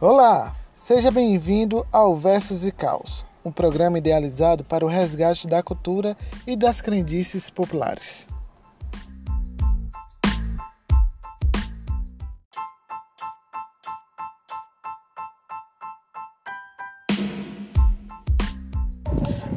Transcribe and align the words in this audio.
Olá, 0.00 0.54
seja 0.72 1.10
bem-vindo 1.10 1.84
ao 1.90 2.14
Versos 2.14 2.64
e 2.64 2.70
Caos, 2.70 3.24
um 3.44 3.50
programa 3.50 3.98
idealizado 3.98 4.62
para 4.62 4.84
o 4.84 4.88
resgate 4.88 5.48
da 5.48 5.60
cultura 5.60 6.16
e 6.46 6.54
das 6.54 6.80
crendices 6.80 7.50
populares. 7.50 8.28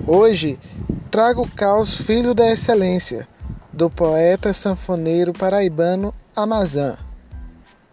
Hoje 0.07 0.59
trago 1.11 1.43
o 1.43 1.51
caos 1.51 1.97
Filho 1.97 2.33
da 2.33 2.49
Excelência, 2.49 3.27
do 3.71 3.91
poeta 3.91 4.55
sanfoneiro 4.55 5.33
paraibano 5.33 6.11
Amazã. 6.35 6.97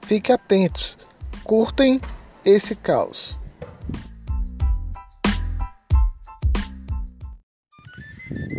Fique 0.00 0.32
atentos, 0.32 0.96
curtem 1.44 2.00
esse 2.44 2.74
caos. 2.74 3.38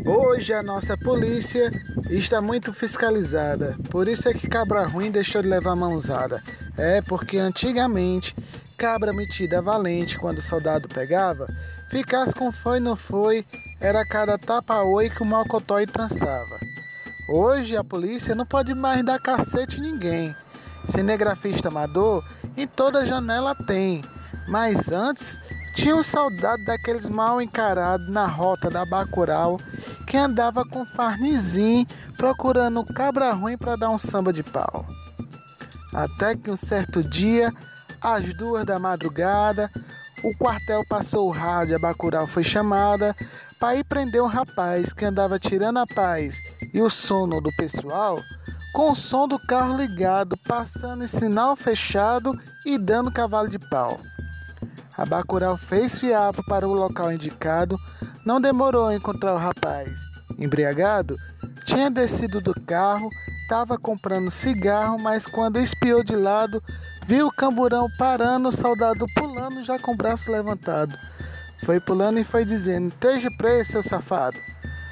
Hoje 0.05 0.53
a 0.53 0.63
nossa 0.63 0.97
polícia 0.97 1.71
está 2.09 2.41
muito 2.41 2.73
fiscalizada, 2.73 3.77
por 3.91 4.07
isso 4.07 4.27
é 4.27 4.33
que 4.33 4.47
cabra 4.47 4.87
ruim 4.87 5.11
deixou 5.11 5.41
de 5.41 5.47
levar 5.47 5.75
mãozada. 5.75 6.41
É 6.77 7.01
porque 7.01 7.37
antigamente 7.37 8.33
cabra 8.77 9.13
metida 9.13 9.61
valente 9.61 10.17
quando 10.17 10.39
o 10.39 10.41
soldado 10.41 10.87
pegava, 10.87 11.47
ficasse 11.91 12.33
com 12.33 12.51
foi 12.51 12.79
não 12.79 12.95
foi, 12.95 13.45
era 13.79 14.05
cada 14.07 14.37
tapa-oi 14.37 15.09
que 15.09 15.21
o 15.21 15.25
malcotói 15.25 15.85
trançava. 15.85 16.57
Hoje 17.27 17.77
a 17.77 17.83
polícia 17.83 18.33
não 18.33 18.45
pode 18.45 18.73
mais 18.73 19.03
dar 19.03 19.19
cacete 19.19 19.77
em 19.77 19.81
ninguém. 19.81 20.35
Cinegrafista 20.91 21.67
amador 21.67 22.23
em 22.57 22.67
toda 22.67 23.05
janela 23.05 23.55
tem, 23.55 24.01
mas 24.47 24.91
antes 24.91 25.39
tinha 25.75 25.95
um 25.95 26.03
soldado 26.03 26.63
daqueles 26.65 27.07
mal 27.07 27.41
encarados 27.41 28.09
na 28.09 28.25
rota 28.25 28.69
da 28.69 28.85
Bacural 28.85 29.59
que 30.05 30.17
andava 30.17 30.65
com 30.65 30.85
farnizinho 30.85 31.85
procurando 32.17 32.83
cabra 32.83 33.31
ruim 33.31 33.57
para 33.57 33.75
dar 33.75 33.89
um 33.89 33.97
samba 33.97 34.33
de 34.33 34.43
pau. 34.43 34.85
Até 35.93 36.35
que 36.35 36.51
um 36.51 36.57
certo 36.57 37.01
dia, 37.01 37.53
às 38.01 38.33
duas 38.33 38.65
da 38.65 38.77
madrugada, 38.77 39.71
o 40.23 40.35
quartel 40.37 40.83
passou 40.89 41.27
o 41.27 41.31
rádio, 41.31 41.75
a 41.75 41.79
Bacural 41.79 42.27
foi 42.27 42.43
chamada 42.43 43.15
para 43.59 43.75
ir 43.75 43.83
prender 43.83 44.21
um 44.21 44.27
rapaz 44.27 44.91
que 44.91 45.05
andava 45.05 45.39
tirando 45.39 45.77
a 45.77 45.87
paz 45.87 46.37
e 46.73 46.81
o 46.81 46.89
sono 46.89 47.39
do 47.39 47.49
pessoal 47.55 48.19
com 48.73 48.91
o 48.91 48.95
som 48.95 49.27
do 49.27 49.39
carro 49.39 49.77
ligado, 49.77 50.37
passando 50.47 51.03
em 51.03 51.07
sinal 51.07 51.55
fechado 51.55 52.37
e 52.65 52.77
dando 52.77 53.11
cavalo 53.11 53.49
de 53.49 53.59
pau. 53.59 53.99
A 54.97 55.05
Bacurau 55.05 55.57
fez 55.57 55.97
fiapo 55.97 56.43
para 56.45 56.67
o 56.67 56.73
local 56.73 57.11
indicado, 57.11 57.77
não 58.25 58.41
demorou 58.41 58.87
a 58.87 58.95
encontrar 58.95 59.33
o 59.33 59.37
rapaz. 59.37 59.89
Embriagado, 60.37 61.15
tinha 61.65 61.89
descido 61.89 62.41
do 62.41 62.53
carro, 62.61 63.09
estava 63.43 63.77
comprando 63.77 64.29
cigarro, 64.29 64.99
mas 64.99 65.25
quando 65.25 65.59
espiou 65.59 66.03
de 66.03 66.15
lado, 66.15 66.61
viu 67.07 67.27
o 67.27 67.31
camburão 67.31 67.87
parando, 67.97 68.49
o 68.49 68.51
soldado 68.51 69.05
pulando 69.15 69.63
já 69.63 69.79
com 69.79 69.93
o 69.93 69.97
braço 69.97 70.31
levantado. 70.31 70.95
Foi 71.65 71.79
pulando 71.79 72.19
e 72.19 72.23
foi 72.23 72.45
dizendo: 72.45 72.87
Esteja 72.89 73.29
preso, 73.37 73.71
seu 73.71 73.83
safado. 73.83 74.37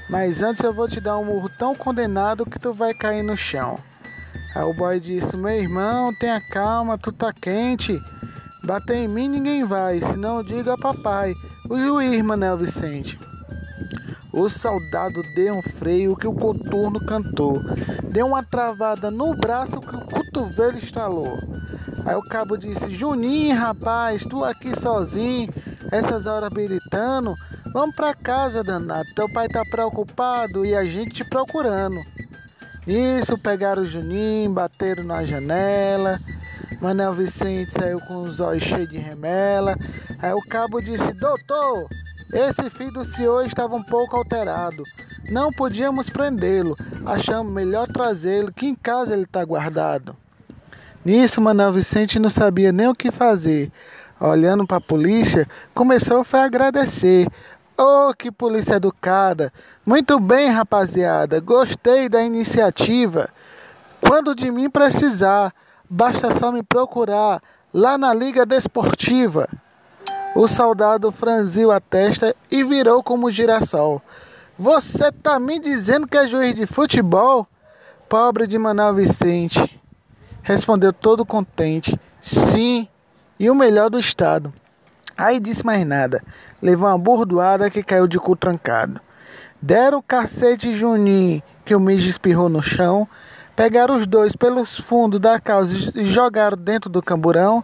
Mas 0.09 0.41
antes 0.41 0.63
eu 0.63 0.73
vou 0.73 0.87
te 0.87 1.01
dar 1.01 1.17
um 1.17 1.25
murro 1.25 1.49
tão 1.49 1.75
condenado 1.75 2.45
que 2.45 2.59
tu 2.59 2.73
vai 2.73 2.93
cair 2.93 3.23
no 3.23 3.35
chão. 3.35 3.77
Aí 4.55 4.63
o 4.63 4.73
boy 4.73 4.99
disse: 4.99 5.35
Meu 5.35 5.51
irmão, 5.51 6.13
tenha 6.15 6.41
calma, 6.49 6.97
tu 6.97 7.11
tá 7.11 7.33
quente. 7.33 8.01
Bater 8.63 8.95
em 8.95 9.07
mim 9.07 9.27
ninguém 9.27 9.63
vai, 9.63 9.99
senão 9.99 10.43
diga 10.43 10.77
papai. 10.77 11.33
O 11.69 11.77
juiz, 11.77 12.21
Manel 12.23 12.57
Vicente. 12.57 13.17
O 14.33 14.47
soldado 14.49 15.21
deu 15.35 15.55
um 15.55 15.61
freio 15.61 16.15
que 16.15 16.27
o 16.27 16.33
coturno 16.33 16.99
cantou. 16.99 17.61
Deu 18.11 18.27
uma 18.27 18.43
travada 18.43 19.09
no 19.09 19.35
braço 19.35 19.79
que 19.79 19.95
o 19.95 20.05
cotovelo 20.05 20.77
estralou. 20.77 21.37
Aí 22.07 22.15
o 22.15 22.21
cabo 22.21 22.57
disse: 22.57 22.89
Juninho, 22.95 23.53
rapaz, 23.53 24.23
tu 24.23 24.45
aqui 24.45 24.73
sozinho, 24.79 25.49
essas 25.91 26.25
horas 26.25 26.49
habilitando, 26.49 27.35
vamos 27.73 27.93
pra 27.93 28.15
casa, 28.15 28.63
danado. 28.63 29.13
Teu 29.13 29.29
pai 29.33 29.49
tá 29.49 29.61
preocupado 29.69 30.65
e 30.65 30.73
a 30.73 30.85
gente 30.85 31.15
te 31.15 31.23
procurando. 31.25 31.97
Nisso 32.85 33.37
pegaram 33.37 33.81
o 33.81 33.85
Juninho, 33.85 34.49
bateram 34.49 35.03
na 35.03 35.25
janela. 35.25 36.17
Manel 36.79 37.11
Vicente 37.11 37.71
saiu 37.71 37.99
com 37.99 38.21
os 38.21 38.39
olhos 38.39 38.63
cheios 38.63 38.89
de 38.89 38.97
remela. 38.97 39.75
Aí 40.21 40.31
o 40.31 40.41
cabo 40.47 40.79
disse: 40.79 41.11
Doutor, 41.19 41.89
esse 42.31 42.69
filho 42.69 42.93
do 42.93 43.03
senhor 43.03 43.45
estava 43.45 43.75
um 43.75 43.83
pouco 43.83 44.15
alterado. 44.15 44.81
Não 45.29 45.51
podíamos 45.51 46.09
prendê-lo. 46.09 46.77
Achamos 47.05 47.51
melhor 47.51 47.85
trazê-lo, 47.87 48.53
que 48.53 48.65
em 48.65 48.75
casa 48.75 49.13
ele 49.13 49.23
está 49.23 49.43
guardado. 49.43 50.15
Nisso, 51.07 51.39
Manuel 51.39 51.71
Vicente 51.71 52.19
não 52.19 52.29
sabia 52.29 52.69
nem 52.73 52.89
o 52.89 52.93
que 52.93 53.11
fazer. 53.11 53.71
Olhando 54.19 54.67
para 54.67 54.75
a 54.75 54.81
polícia, 54.81 55.47
começou 55.73 56.25
a 56.29 56.43
agradecer. 56.43 57.29
Oh, 57.77 58.13
que 58.13 58.29
polícia 58.29 58.75
educada! 58.75 59.53
Muito 59.85 60.19
bem, 60.19 60.49
rapaziada, 60.49 61.39
gostei 61.39 62.09
da 62.09 62.21
iniciativa. 62.21 63.29
Quando 64.01 64.35
de 64.35 64.51
mim 64.51 64.69
precisar, 64.69 65.53
basta 65.89 66.37
só 66.37 66.51
me 66.51 66.61
procurar 66.61 67.41
lá 67.73 67.97
na 67.97 68.13
Liga 68.13 68.45
Desportiva. 68.45 69.47
O 70.35 70.45
soldado 70.45 71.09
franziu 71.09 71.71
a 71.71 71.79
testa 71.79 72.35
e 72.51 72.65
virou 72.65 73.01
como 73.01 73.31
girassol. 73.31 74.01
Você 74.59 75.09
tá 75.09 75.39
me 75.39 75.57
dizendo 75.57 76.05
que 76.05 76.17
é 76.17 76.27
juiz 76.27 76.53
de 76.53 76.65
futebol? 76.65 77.47
Pobre 78.09 78.45
de 78.45 78.57
Manuel 78.57 78.93
Vicente. 78.93 79.76
Respondeu 80.47 80.93
todo 80.93 81.25
contente: 81.25 81.99
Sim, 82.21 82.87
e 83.37 83.49
o 83.49 83.53
melhor 83.53 83.89
do 83.89 83.99
estado. 83.99 84.53
Aí 85.17 85.41
disse 85.41 85.65
mais 85.65 85.85
nada. 85.85 86.23
Levou 86.61 86.87
uma 86.87 86.97
bordoada 86.97 87.69
que 87.69 87.83
caiu 87.83 88.07
de 88.07 88.17
cu 88.17 88.33
trancado. 88.33 89.01
Deram 89.61 89.97
o 89.97 90.01
cacete 90.01 90.73
Juninho, 90.73 91.43
que 91.65 91.75
o 91.75 91.81
mijo 91.81 92.07
espirrou 92.07 92.47
no 92.47 92.63
chão. 92.63 93.05
Pegaram 93.57 93.97
os 93.97 94.07
dois 94.07 94.37
pelos 94.37 94.79
fundos 94.79 95.19
da 95.19 95.37
calça 95.37 95.91
e 95.93 96.05
jogaram 96.05 96.57
dentro 96.57 96.89
do 96.89 97.03
camburão. 97.03 97.61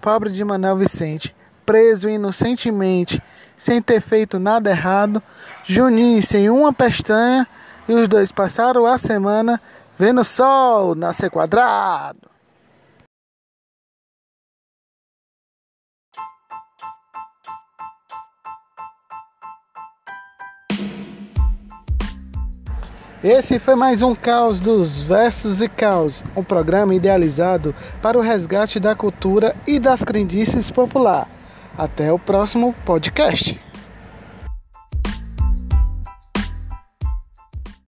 Pobre 0.00 0.30
de 0.30 0.44
Manuel 0.44 0.76
Vicente, 0.76 1.34
preso 1.66 2.08
inocentemente, 2.08 3.20
sem 3.56 3.82
ter 3.82 4.00
feito 4.00 4.38
nada 4.38 4.70
errado. 4.70 5.20
Juninho 5.64 6.22
sem 6.22 6.48
uma 6.48 6.72
pestana. 6.72 7.44
E 7.88 7.92
os 7.92 8.06
dois 8.06 8.30
passaram 8.30 8.86
a 8.86 8.96
semana 8.98 9.60
Vendo 10.00 10.22
o 10.22 10.24
sol 10.24 10.94
nascer 10.94 11.28
quadrado. 11.28 12.20
Esse 23.22 23.58
foi 23.58 23.74
mais 23.74 24.00
um 24.00 24.14
Caos 24.14 24.58
dos 24.58 25.02
Versos 25.02 25.60
e 25.60 25.68
Caos, 25.68 26.24
um 26.34 26.42
programa 26.42 26.94
idealizado 26.94 27.74
para 28.00 28.16
o 28.16 28.22
resgate 28.22 28.80
da 28.80 28.96
cultura 28.96 29.54
e 29.66 29.78
das 29.78 30.02
crendices 30.02 30.70
popular. 30.70 31.28
Até 31.76 32.10
o 32.10 32.18
próximo 32.18 32.74
podcast. 32.86 33.69